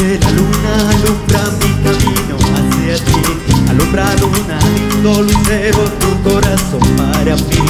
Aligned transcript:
la 0.00 0.30
luna 0.30 0.72
alumbra 0.90 1.42
mi 1.60 1.70
camino 1.84 2.36
hacia 2.56 2.96
ti. 3.04 3.20
Alumbra 3.68 4.06
luna, 4.20 4.58
lindo 4.74 5.22
lucero, 5.22 5.84
tu 6.00 6.22
corazón 6.28 6.80
para 6.96 7.36
mí. 7.36 7.60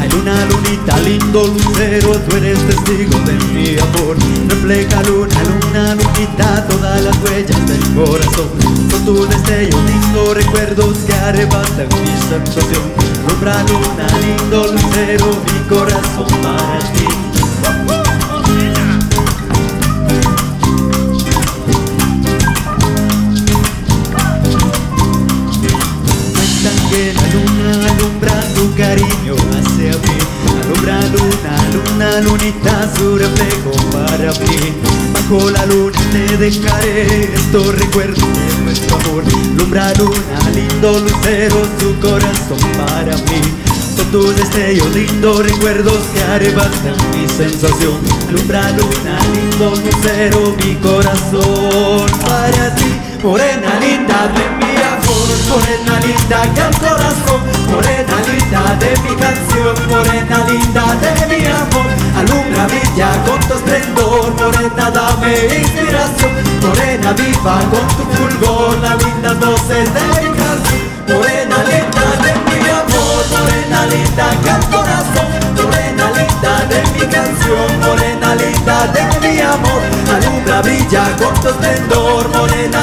Hay 0.00 0.08
luna, 0.10 0.34
lunita, 0.50 0.98
lindo 0.98 1.46
lucero, 1.46 2.12
tú 2.20 2.36
eres 2.36 2.58
testigo 2.66 3.18
de 3.20 3.32
mi 3.52 3.78
amor. 3.78 4.16
Refleja 4.48 5.02
luna, 5.04 5.42
luna, 5.44 5.94
lunita, 5.94 6.66
todas 6.68 7.02
las 7.02 7.16
huellas 7.22 7.66
del 7.66 7.82
corazón. 7.94 8.48
Son 8.90 9.04
tu 9.04 9.26
destello, 9.26 9.76
lindo 9.86 10.34
recuerdos 10.34 10.98
que 10.98 11.14
arrebatan 11.14 11.88
mi 12.02 12.14
sensación. 12.28 12.92
Alumbra 13.26 13.62
luna, 13.64 14.06
lindo 14.20 14.72
lucero, 14.72 15.26
mi 15.46 15.68
corazón 15.68 16.28
para 16.42 16.78
ti. 16.92 17.17
La 27.14 27.26
luna 27.34 27.90
alumbra 27.90 28.34
tu 28.54 28.74
cariño 28.74 29.34
hacia 29.52 29.92
mí 29.92 30.18
Alumbra 30.64 31.00
luna, 31.14 31.54
luna, 31.72 32.20
lunita, 32.20 32.90
su 32.96 33.16
reflejo 33.16 33.72
para 33.92 34.32
mí 34.40 34.72
Bajo 35.14 35.50
la 35.50 35.64
luna 35.66 35.98
te 36.12 36.36
dejaré 36.38 37.34
estos 37.34 37.74
recuerdos 37.78 38.18
de 38.18 38.64
nuestro 38.64 38.96
amor. 38.96 39.24
Alumbra 39.54 39.92
luna, 39.94 40.38
lindo 40.54 41.00
lucero, 41.00 41.56
tu 41.78 41.98
corazón 42.00 42.58
para 42.76 43.14
mí. 43.28 43.40
Son 43.96 44.06
tus 44.10 44.36
destellos, 44.36 44.88
lindos 44.94 45.44
recuerdos 45.44 45.98
que 46.14 46.22
arrebatan 46.22 46.96
mi 47.12 47.28
sensación. 47.28 47.98
Alumbra 48.28 48.70
luna, 48.72 49.18
lindo 49.34 49.70
lucero, 49.70 50.56
mi 50.64 50.74
corazón 50.76 52.06
para 52.26 52.74
ti. 52.74 52.92
Morena 53.22 53.80
linda 53.80 54.28
de 54.36 54.44
mi 54.58 54.76
amor, 54.76 55.28
morena 55.48 55.87
linda 56.08 56.40
que 56.54 56.60
al 56.62 56.74
corazón, 56.80 57.40
morena 57.70 58.16
linda 58.28 58.62
de 58.80 58.90
mi 59.04 59.14
canción, 59.16 59.74
morena 59.90 60.38
linda 60.48 60.84
de 61.02 61.12
mi 61.28 61.44
amor, 61.46 61.88
alumbra 62.16 62.66
brilla 62.66 63.10
con 63.26 63.40
tu 63.46 63.54
esplendor, 63.54 64.32
morena 64.40 64.90
dame 64.90 65.32
inspiración, 65.60 66.32
morena 66.62 67.12
viva 67.12 67.60
con 67.72 67.86
tu 67.96 68.04
fulgor, 68.16 68.78
las 68.78 68.96
lindas 69.04 69.38
voces 69.40 69.88
de 69.94 70.00
mi 70.22 70.28
morena 71.12 71.58
linda 71.70 72.06
de 72.24 72.32
mi 72.46 72.60
amor, 72.80 73.22
morena 73.34 73.80
linda 73.92 74.26
que 74.42 74.50
al 74.50 74.64
corazón, 74.72 75.28
morena 75.56 76.06
linda 76.16 76.52
de 76.70 76.80
mi 76.92 77.04
canción, 77.12 77.68
morena 77.84 78.34
linda 78.34 78.76
de 78.94 79.02
mi 79.20 79.40
amor, 79.40 79.82
alumbra 80.16 80.62
brilla 80.62 81.04
con 81.18 81.34
tu 81.42 81.48
esplendor, 81.48 82.28
morena 82.30 82.77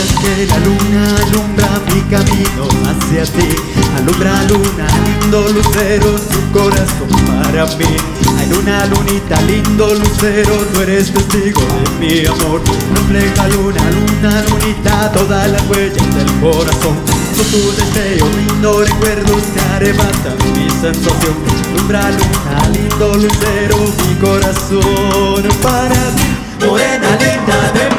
Que 0.00 0.46
la 0.46 0.58
luna 0.60 1.04
alumbra 1.26 1.68
mi 1.92 2.00
camino 2.08 2.64
hacia 2.88 3.24
ti. 3.24 3.54
Alumbra 3.98 4.44
luna, 4.44 4.86
lindo 5.04 5.48
lucero, 5.52 6.16
tu 6.30 6.58
corazón 6.58 7.08
para 7.26 7.66
mí. 7.76 7.96
Hay 8.38 8.48
luna, 8.48 8.86
lunita, 8.86 9.40
lindo 9.42 9.94
lucero, 9.94 10.56
tú 10.72 10.80
eres 10.80 11.12
testigo 11.12 11.60
de 11.60 11.90
mi 12.00 12.26
amor. 12.26 12.62
Refleja 12.94 13.48
luna, 13.48 13.82
luna, 13.90 14.42
lunita, 14.48 15.12
todas 15.12 15.50
las 15.50 15.62
huellas 15.68 16.14
del 16.14 16.32
corazón. 16.40 16.96
Son 17.36 17.46
tus 17.50 17.76
deseos, 17.76 18.28
lindos 18.36 18.88
recuerdos 18.88 19.42
que 19.52 19.60
arrebatan 19.60 20.36
mi 20.54 20.70
sensación. 20.80 21.36
Alumbra 21.74 22.10
luna, 22.10 22.68
lindo 22.72 23.16
lucero, 23.16 23.76
mi 23.76 24.14
corazón 24.14 25.42
para 25.60 26.10
ti. 26.16 26.40
Morena 26.66 27.08
linda 27.18 27.72
de 27.72 27.89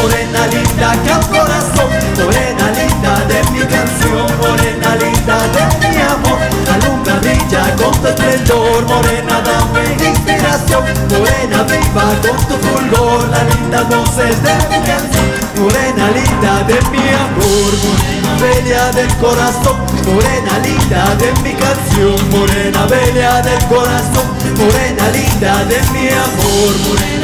morena 0.00 0.46
linda 0.46 0.92
que 1.02 1.12
al 1.12 1.26
corazón, 1.28 1.90
morena 2.16 2.66
linda 2.78 3.12
de 3.26 3.38
mi 3.50 3.60
canción, 3.66 4.26
morena 4.40 4.96
linda 4.96 5.36
de 5.54 5.88
mi 5.88 5.96
amor, 6.00 6.38
alumbra 6.74 7.14
brilla 7.20 7.74
con 7.76 7.92
tu 8.00 8.08
esplendor, 8.08 8.82
morena 8.86 9.42
dame 9.42 9.82
inspiración, 10.08 10.84
morena 11.10 11.62
viva 11.64 12.06
con 12.22 12.38
tu 12.48 12.54
fulgor, 12.64 13.28
las 13.28 13.44
lindas 13.54 13.88
voces 13.88 14.42
de 14.42 14.54
mi 14.70 14.78
canción, 14.86 15.28
morena 15.58 16.06
linda 16.14 16.52
de 16.70 16.78
mi 16.92 17.04
amor, 17.26 17.70
morena 17.84 18.32
bella 18.40 18.92
del 18.92 19.12
corazón, 19.16 19.76
morena 20.06 20.58
linda 20.62 21.14
de 21.16 21.32
mi 21.42 21.54
canción, 21.54 22.16
morena 22.30 22.86
bella 22.86 23.42
del 23.42 23.62
corazón, 23.66 24.26
morena 24.56 25.04
linda 25.10 25.64
de 25.64 25.78
mi 25.92 26.08
amor, 26.08 26.72
morena 26.86 27.17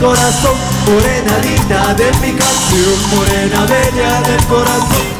corazón, 0.00 0.56
morena 0.86 1.38
linda 1.42 1.94
de 1.94 2.10
mi 2.20 2.32
canción, 2.32 2.98
morena 3.14 3.64
bella 3.66 4.20
del 4.22 4.44
corazón. 4.46 5.18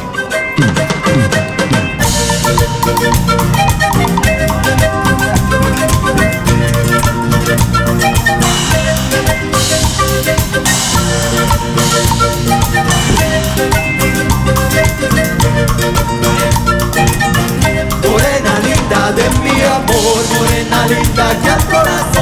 Morena 18.07 18.59
linda 18.63 19.11
de 19.11 19.29
mi 19.41 19.61
amor, 19.61 20.23
morena 20.37 20.87
linda 20.87 21.25
que 21.41 21.49
al 21.49 21.65
corazón, 21.65 22.18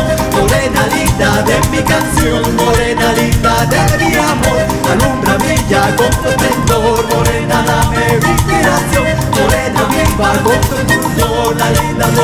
linda 1.18 1.42
de 1.42 1.60
mi 1.70 1.82
canción, 1.84 2.56
morena 2.56 3.12
linda 3.14 3.66
de 3.66 4.06
mi 4.06 4.14
amor, 4.16 4.68
alumbra 4.92 5.38
brilla 5.38 5.96
con 5.96 6.10
tu 6.22 6.30
esplendor, 6.30 7.08
morena 7.10 7.64
dame 7.66 8.20
inspiración, 8.34 9.08
morena 9.32 9.84
viva 9.90 10.32
con 10.44 10.60
tu 10.70 10.94
fulgor, 10.94 11.58
la 11.58 11.70
linda 11.72 12.08
mi 12.08 12.16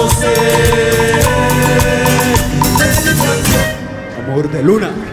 canción. 2.77 3.63
Amor 4.27 4.45
de 4.51 4.63
luna. 4.63 5.12